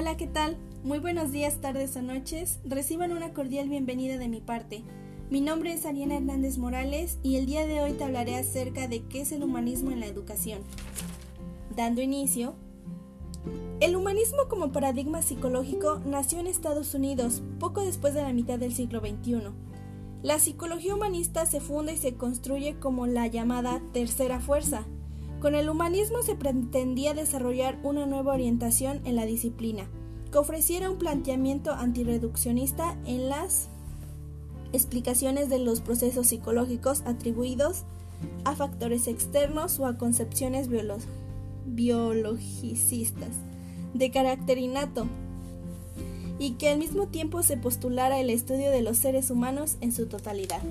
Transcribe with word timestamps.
Hola, 0.00 0.16
¿qué 0.16 0.26
tal? 0.26 0.56
Muy 0.82 0.98
buenos 0.98 1.30
días, 1.30 1.60
tardes 1.60 1.94
o 1.94 2.00
noches. 2.00 2.58
Reciban 2.64 3.12
una 3.12 3.34
cordial 3.34 3.68
bienvenida 3.68 4.16
de 4.16 4.28
mi 4.28 4.40
parte. 4.40 4.82
Mi 5.28 5.42
nombre 5.42 5.74
es 5.74 5.84
Ariana 5.84 6.16
Hernández 6.16 6.56
Morales 6.56 7.18
y 7.22 7.36
el 7.36 7.44
día 7.44 7.66
de 7.66 7.82
hoy 7.82 7.92
te 7.92 8.04
hablaré 8.04 8.36
acerca 8.36 8.88
de 8.88 9.02
qué 9.02 9.20
es 9.20 9.32
el 9.32 9.42
humanismo 9.42 9.90
en 9.90 10.00
la 10.00 10.06
educación. 10.06 10.62
Dando 11.76 12.00
inicio, 12.00 12.54
el 13.80 13.94
humanismo 13.94 14.48
como 14.48 14.72
paradigma 14.72 15.20
psicológico 15.20 16.00
nació 16.06 16.40
en 16.40 16.46
Estados 16.46 16.94
Unidos 16.94 17.42
poco 17.58 17.84
después 17.84 18.14
de 18.14 18.22
la 18.22 18.32
mitad 18.32 18.58
del 18.58 18.72
siglo 18.72 19.00
XXI. 19.00 19.50
La 20.22 20.38
psicología 20.38 20.94
humanista 20.94 21.44
se 21.44 21.60
funda 21.60 21.92
y 21.92 21.98
se 21.98 22.14
construye 22.14 22.78
como 22.78 23.06
la 23.06 23.26
llamada 23.26 23.82
tercera 23.92 24.40
fuerza, 24.40 24.86
con 25.40 25.54
el 25.54 25.70
humanismo 25.70 26.20
se 26.22 26.34
pretendía 26.34 27.14
desarrollar 27.14 27.78
una 27.82 28.04
nueva 28.04 28.34
orientación 28.34 29.00
en 29.06 29.16
la 29.16 29.24
disciplina, 29.24 29.88
que 30.30 30.38
ofreciera 30.38 30.90
un 30.90 30.98
planteamiento 30.98 31.72
antireduccionista 31.72 32.96
en 33.04 33.28
las 33.28 33.68
explicaciones 34.72 35.48
de 35.48 35.58
los 35.58 35.80
procesos 35.80 36.28
psicológicos 36.28 37.02
atribuidos 37.04 37.84
a 38.44 38.54
factores 38.54 39.08
externos 39.08 39.78
o 39.80 39.86
a 39.86 39.98
concepciones 39.98 40.68
biologicistas 41.66 43.30
de 43.94 44.10
carácter 44.10 44.58
innato, 44.58 45.06
y 46.38 46.52
que 46.52 46.70
al 46.70 46.78
mismo 46.78 47.08
tiempo 47.08 47.42
se 47.42 47.56
postulara 47.56 48.18
el 48.18 48.30
estudio 48.30 48.70
de 48.70 48.82
los 48.82 48.96
seres 48.98 49.30
humanos 49.30 49.76
en 49.80 49.92
su 49.92 50.06
totalidad. 50.06 50.62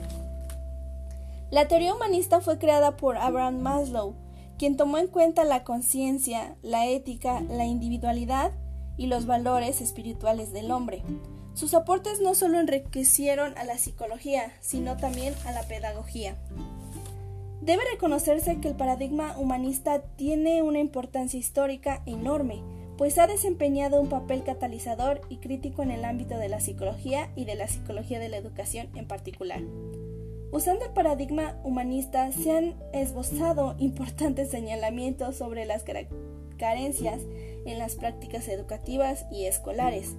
La 1.51 1.67
teoría 1.67 1.93
humanista 1.93 2.41
fue 2.41 2.57
creada 2.57 2.97
por 2.97 3.17
Abraham 3.17 3.59
Maslow, 3.59 4.15
quien 4.57 4.77
tomó 4.77 4.97
en 4.97 5.07
cuenta 5.07 5.43
la 5.43 5.63
conciencia, 5.63 6.55
la 6.61 6.87
ética, 6.87 7.41
la 7.41 7.65
individualidad 7.65 8.51
y 8.99 9.07
los 9.07 9.25
valores 9.25 9.81
espirituales 9.81 10.51
del 10.53 10.69
hombre. 10.69 11.01
Sus 11.55 11.73
aportes 11.73 12.19
no 12.21 12.35
solo 12.35 12.59
enriquecieron 12.59 13.57
a 13.57 13.63
la 13.63 13.77
psicología, 13.77 14.53
sino 14.59 14.97
también 14.97 15.33
a 15.45 15.51
la 15.51 15.63
pedagogía. 15.63 16.35
Debe 17.61 17.81
reconocerse 17.91 18.59
que 18.59 18.67
el 18.67 18.75
paradigma 18.75 19.37
humanista 19.37 20.01
tiene 20.17 20.61
una 20.63 20.79
importancia 20.79 21.39
histórica 21.39 22.03
enorme, 22.05 22.61
pues 22.97 23.17
ha 23.17 23.27
desempeñado 23.27 24.01
un 24.01 24.09
papel 24.09 24.43
catalizador 24.43 25.21
y 25.29 25.37
crítico 25.37 25.81
en 25.81 25.91
el 25.91 26.03
ámbito 26.03 26.37
de 26.37 26.49
la 26.49 26.59
psicología 26.59 27.31
y 27.35 27.45
de 27.45 27.55
la 27.55 27.69
psicología 27.69 28.19
de 28.19 28.27
la 28.27 28.37
educación 28.37 28.89
en 28.95 29.07
particular. 29.07 29.61
Usando 30.51 30.85
el 30.85 30.91
paradigma 30.91 31.55
humanista 31.63 32.31
se 32.31 32.51
han 32.51 32.75
esbozado 32.91 33.75
importantes 33.77 34.49
señalamientos 34.51 35.37
sobre 35.37 35.65
las 35.65 35.83
carencias 36.59 37.21
en 37.65 37.79
las 37.79 37.95
prácticas 37.95 38.47
educativas 38.47 39.25
y 39.31 39.45
escolares. 39.45 40.15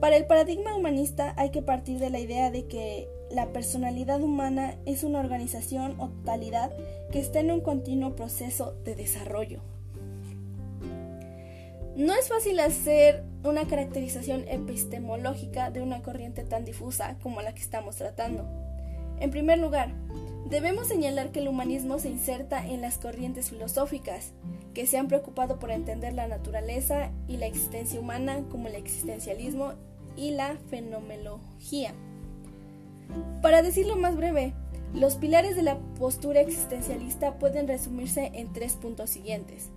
Para 0.00 0.16
el 0.16 0.26
paradigma 0.26 0.74
humanista 0.74 1.34
hay 1.36 1.50
que 1.50 1.60
partir 1.60 1.98
de 1.98 2.08
la 2.08 2.20
idea 2.20 2.50
de 2.50 2.66
que 2.66 3.08
la 3.30 3.52
personalidad 3.52 4.22
humana 4.22 4.76
es 4.86 5.04
una 5.04 5.20
organización 5.20 6.00
o 6.00 6.08
totalidad 6.08 6.72
que 7.12 7.18
está 7.18 7.40
en 7.40 7.50
un 7.50 7.60
continuo 7.60 8.16
proceso 8.16 8.74
de 8.84 8.94
desarrollo. 8.94 9.60
No 11.96 12.14
es 12.14 12.28
fácil 12.28 12.60
hacer 12.60 13.24
una 13.42 13.66
caracterización 13.66 14.44
epistemológica 14.48 15.70
de 15.70 15.82
una 15.82 16.00
corriente 16.00 16.44
tan 16.44 16.64
difusa 16.64 17.18
como 17.22 17.42
la 17.42 17.54
que 17.54 17.60
estamos 17.60 17.96
tratando. 17.96 18.67
En 19.20 19.30
primer 19.30 19.58
lugar, 19.58 19.90
debemos 20.48 20.86
señalar 20.86 21.32
que 21.32 21.40
el 21.40 21.48
humanismo 21.48 21.98
se 21.98 22.08
inserta 22.08 22.64
en 22.66 22.80
las 22.80 22.98
corrientes 22.98 23.50
filosóficas 23.50 24.32
que 24.74 24.86
se 24.86 24.96
han 24.96 25.08
preocupado 25.08 25.58
por 25.58 25.70
entender 25.70 26.12
la 26.12 26.28
naturaleza 26.28 27.10
y 27.26 27.36
la 27.36 27.46
existencia 27.46 28.00
humana 28.00 28.44
como 28.50 28.68
el 28.68 28.76
existencialismo 28.76 29.72
y 30.16 30.30
la 30.30 30.56
fenomenología. 30.70 31.92
Para 33.42 33.62
decirlo 33.62 33.96
más 33.96 34.16
breve, 34.16 34.52
los 34.94 35.16
pilares 35.16 35.56
de 35.56 35.62
la 35.62 35.78
postura 35.98 36.40
existencialista 36.40 37.38
pueden 37.38 37.68
resumirse 37.68 38.30
en 38.34 38.52
tres 38.52 38.74
puntos 38.74 39.10
siguientes. 39.10 39.70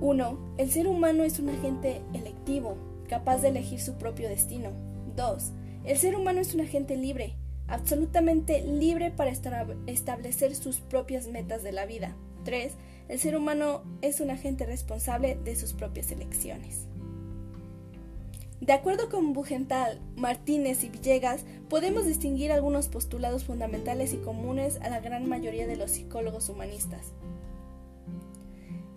1. 0.00 0.38
El 0.58 0.70
ser 0.70 0.86
humano 0.86 1.24
es 1.24 1.40
un 1.40 1.48
agente 1.48 2.00
electivo, 2.14 2.76
capaz 3.08 3.38
de 3.38 3.48
elegir 3.48 3.80
su 3.80 3.94
propio 3.94 4.28
destino. 4.28 4.70
2. 5.16 5.52
El 5.84 5.96
ser 5.96 6.14
humano 6.14 6.40
es 6.40 6.54
un 6.54 6.60
agente 6.60 6.96
libre, 6.96 7.34
absolutamente 7.68 8.62
libre 8.62 9.10
para 9.10 9.30
establecer 9.30 10.56
sus 10.56 10.80
propias 10.80 11.28
metas 11.28 11.62
de 11.62 11.72
la 11.72 11.86
vida. 11.86 12.16
3. 12.44 12.72
El 13.08 13.18
ser 13.18 13.36
humano 13.36 13.82
es 14.02 14.20
un 14.20 14.30
agente 14.30 14.66
responsable 14.66 15.38
de 15.44 15.54
sus 15.54 15.74
propias 15.74 16.10
elecciones. 16.10 16.86
De 18.60 18.72
acuerdo 18.72 19.08
con 19.08 19.32
Bugental, 19.32 20.00
Martínez 20.16 20.82
y 20.82 20.88
Villegas, 20.88 21.44
podemos 21.68 22.06
distinguir 22.06 22.50
algunos 22.50 22.88
postulados 22.88 23.44
fundamentales 23.44 24.12
y 24.12 24.16
comunes 24.16 24.80
a 24.82 24.90
la 24.90 25.00
gran 25.00 25.28
mayoría 25.28 25.66
de 25.66 25.76
los 25.76 25.92
psicólogos 25.92 26.48
humanistas. 26.48 27.12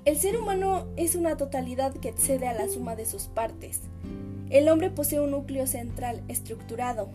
El 0.04 0.18
ser 0.18 0.36
humano 0.36 0.88
es 0.98 1.16
una 1.16 1.38
totalidad 1.38 1.94
que 1.94 2.10
excede 2.10 2.48
a 2.48 2.54
la 2.54 2.68
suma 2.68 2.96
de 2.96 3.06
sus 3.06 3.26
partes. 3.26 3.82
El 4.50 4.68
hombre 4.68 4.90
posee 4.90 5.20
un 5.20 5.32
núcleo 5.32 5.68
central 5.68 6.24
estructurado, 6.28 7.10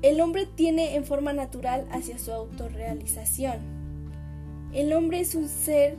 el 0.00 0.20
hombre 0.20 0.46
tiene 0.46 0.94
en 0.94 1.04
forma 1.04 1.32
natural 1.32 1.88
hacia 1.90 2.18
su 2.18 2.32
autorrealización. 2.32 3.56
El 4.72 4.92
hombre 4.92 5.20
es 5.20 5.34
un 5.34 5.48
ser 5.48 5.96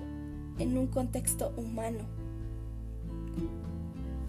en 0.58 0.78
un 0.78 0.88
contexto 0.88 1.54
humano. 1.58 2.00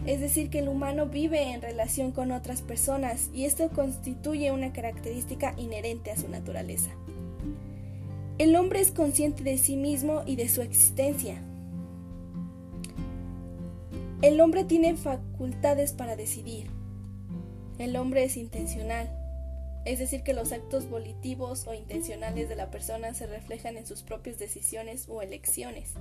Es 0.06 0.20
decir, 0.20 0.50
que 0.50 0.58
el 0.58 0.69
humano 0.69 1.06
vive 1.06 1.53
en 1.53 1.62
relación 1.62 2.10
con 2.10 2.32
otras 2.32 2.62
personas 2.62 3.31
y 3.32 3.44
esto 3.44 3.69
constituye 3.69 4.50
una 4.50 4.72
característica 4.72 5.54
inherente 5.56 6.10
a 6.10 6.16
su 6.16 6.28
naturaleza. 6.28 6.91
El 8.38 8.56
hombre 8.56 8.81
es 8.81 8.91
consciente 8.91 9.44
de 9.44 9.56
sí 9.56 9.76
mismo 9.76 10.22
y 10.26 10.34
de 10.34 10.48
su 10.48 10.62
existencia. 10.62 11.42
El 14.22 14.41
hombre 14.41 14.64
tiene 14.64 14.97
facultades 14.97 15.92
para 15.92 16.16
decidir. 16.16 16.66
El 17.78 17.94
hombre 17.97 18.25
es 18.25 18.37
intencional 18.37 19.19
es 19.84 19.98
decir, 19.98 20.22
que 20.22 20.34
los 20.34 20.52
actos 20.52 20.88
volitivos 20.88 21.66
o 21.66 21.74
intencionales 21.74 22.48
de 22.48 22.56
la 22.56 22.70
persona 22.70 23.14
se 23.14 23.26
reflejan 23.26 23.76
en 23.76 23.86
sus 23.86 24.02
propias 24.02 24.38
decisiones 24.38 25.06
o 25.08 25.22
elecciones. 25.22 25.94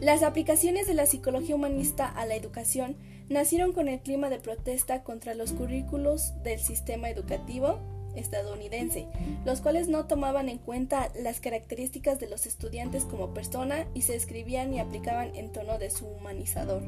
Las 0.00 0.22
aplicaciones 0.22 0.86
de 0.86 0.94
la 0.94 1.06
psicología 1.06 1.54
humanista 1.54 2.08
a 2.08 2.26
la 2.26 2.34
educación 2.34 2.96
nacieron 3.28 3.72
con 3.72 3.88
el 3.88 4.00
clima 4.00 4.30
de 4.30 4.38
protesta 4.38 5.02
contra 5.02 5.34
los 5.34 5.52
currículos 5.52 6.32
del 6.42 6.58
sistema 6.58 7.08
educativo 7.08 7.78
estadounidense, 8.16 9.06
los 9.44 9.60
cuales 9.60 9.88
no 9.88 10.06
tomaban 10.06 10.48
en 10.48 10.58
cuenta 10.58 11.10
las 11.20 11.40
características 11.40 12.18
de 12.18 12.28
los 12.28 12.46
estudiantes 12.46 13.04
como 13.04 13.34
persona 13.34 13.86
y 13.94 14.02
se 14.02 14.16
escribían 14.16 14.72
y 14.72 14.80
aplicaban 14.80 15.36
en 15.36 15.52
tono 15.52 15.78
deshumanizador. 15.78 16.82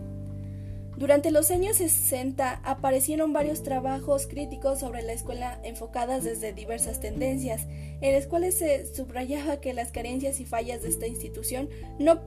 Durante 0.98 1.30
los 1.30 1.52
años 1.52 1.76
60 1.76 2.60
aparecieron 2.64 3.32
varios 3.32 3.62
trabajos 3.62 4.26
críticos 4.26 4.80
sobre 4.80 5.02
la 5.02 5.12
escuela 5.12 5.60
enfocadas 5.62 6.24
desde 6.24 6.52
diversas 6.52 6.98
tendencias, 6.98 7.68
en 8.00 8.12
las 8.14 8.26
cuales 8.26 8.58
se 8.58 8.92
subrayaba 8.92 9.60
que 9.60 9.74
las 9.74 9.92
carencias 9.92 10.40
y 10.40 10.44
fallas 10.44 10.82
de 10.82 10.88
esta 10.88 11.06
institución 11.06 11.68
no 12.00 12.20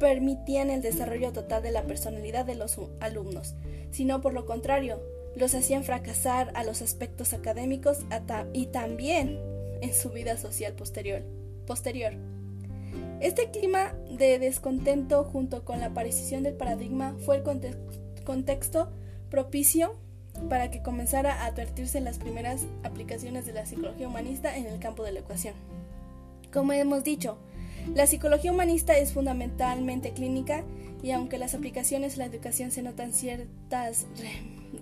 permitían 0.00 0.70
el 0.70 0.80
desarrollo 0.80 1.34
total 1.34 1.62
de 1.62 1.70
la 1.70 1.82
personalidad 1.82 2.46
de 2.46 2.54
los 2.54 2.78
alumnos, 2.98 3.56
sino 3.90 4.22
por 4.22 4.32
lo 4.32 4.46
contrario, 4.46 5.02
los 5.36 5.54
hacían 5.54 5.84
fracasar 5.84 6.50
a 6.54 6.64
los 6.64 6.80
aspectos 6.80 7.34
académicos 7.34 8.06
y 8.54 8.66
también 8.68 9.38
en 9.82 9.92
su 9.92 10.08
vida 10.08 10.38
social 10.38 10.72
posterior. 10.72 11.20
posterior. 11.66 12.14
Este 13.20 13.50
clima 13.50 13.94
de 14.16 14.38
descontento 14.38 15.24
junto 15.24 15.62
con 15.66 15.80
la 15.80 15.86
aparición 15.86 16.42
del 16.42 16.54
paradigma 16.54 17.14
fue 17.18 17.36
el 17.36 17.42
contexto 17.42 18.03
contexto 18.24 18.90
propicio 19.30 19.96
para 20.48 20.70
que 20.70 20.82
comenzara 20.82 21.42
a 21.42 21.46
advertirse 21.46 22.00
las 22.00 22.18
primeras 22.18 22.66
aplicaciones 22.82 23.46
de 23.46 23.52
la 23.52 23.66
psicología 23.66 24.08
humanista 24.08 24.56
en 24.56 24.66
el 24.66 24.78
campo 24.80 25.04
de 25.04 25.12
la 25.12 25.20
ecuación. 25.20 25.54
Como 26.52 26.72
hemos 26.72 27.04
dicho, 27.04 27.38
la 27.94 28.06
psicología 28.06 28.52
humanista 28.52 28.96
es 28.96 29.12
fundamentalmente 29.12 30.12
clínica 30.12 30.64
y 31.02 31.10
aunque 31.10 31.38
las 31.38 31.54
aplicaciones 31.54 32.14
en 32.14 32.20
la 32.20 32.24
educación 32.26 32.70
se 32.70 32.82
notan 32.82 33.12
ciertas 33.12 34.06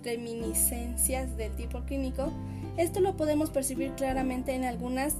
reminiscencias 0.03 1.35
del 1.37 1.55
tipo 1.55 1.81
clínico, 1.81 2.31
esto 2.77 3.01
lo 3.01 3.17
podemos 3.17 3.49
percibir 3.49 3.91
claramente 3.91 4.53
en 4.53 4.63
algunas 4.63 5.15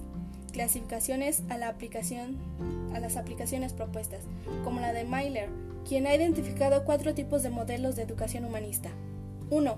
clasificaciones 0.54 1.44
a, 1.50 1.58
la 1.58 1.68
aplicación, 1.68 2.38
a 2.94 3.00
las 3.00 3.18
aplicaciones 3.18 3.74
propuestas, 3.74 4.22
como 4.64 4.80
la 4.80 4.94
de 4.94 5.04
Myler, 5.04 5.50
quien 5.88 6.08
ha 6.08 6.16
identificado 6.16 6.86
cuatro 6.86 7.14
tipos 7.14 7.44
de 7.44 7.50
modelos 7.50 7.96
de 7.96 8.04
educación 8.04 8.46
humanista. 8.46 8.90
1. 9.50 9.78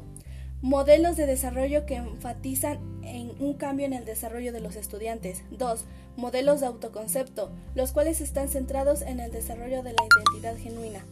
Modelos 0.61 1.17
de 1.17 1.25
desarrollo 1.25 1.85
que 1.85 1.95
enfatizan 1.95 2.79
en 3.03 3.31
un 3.39 3.53
cambio 3.53 3.85
en 3.85 3.93
el 3.93 4.05
desarrollo 4.05 4.51
de 4.51 4.61
los 4.61 4.75
estudiantes. 4.75 5.43
2. 5.51 5.85
Modelos 6.17 6.61
de 6.61 6.67
autoconcepto, 6.67 7.51
los 7.75 7.91
cuales 7.91 8.21
están 8.21 8.49
centrados 8.49 9.01
en 9.01 9.19
el 9.19 9.31
desarrollo 9.31 9.83
de 9.83 9.93
la 9.93 10.03
identidad 10.03 10.57
genuina. 10.57 11.05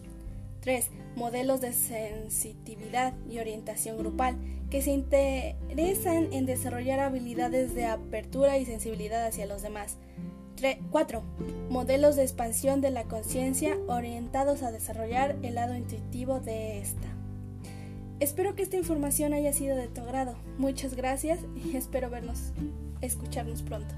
3. 0.61 0.89
Modelos 1.15 1.59
de 1.59 1.73
sensitividad 1.73 3.13
y 3.29 3.39
orientación 3.39 3.97
grupal 3.97 4.37
que 4.69 4.81
se 4.81 4.91
interesan 4.91 6.31
en 6.31 6.45
desarrollar 6.45 6.99
habilidades 6.99 7.75
de 7.75 7.85
apertura 7.85 8.57
y 8.57 8.65
sensibilidad 8.65 9.25
hacia 9.27 9.45
los 9.45 9.61
demás. 9.61 9.97
4. 10.91 11.23
Modelos 11.69 12.15
de 12.15 12.23
expansión 12.23 12.81
de 12.81 12.89
la 12.89 13.03
conciencia 13.03 13.77
orientados 13.87 14.63
a 14.63 14.71
desarrollar 14.71 15.37
el 15.43 15.55
lado 15.55 15.75
intuitivo 15.75 16.39
de 16.39 16.79
esta. 16.79 17.07
Espero 18.19 18.55
que 18.55 18.63
esta 18.63 18.77
información 18.77 19.33
haya 19.33 19.51
sido 19.51 19.75
de 19.75 19.87
tu 19.87 20.01
agrado. 20.01 20.35
Muchas 20.57 20.95
gracias 20.95 21.39
y 21.55 21.75
espero 21.75 22.09
vernos, 22.09 22.53
escucharnos 23.01 23.61
pronto. 23.61 23.93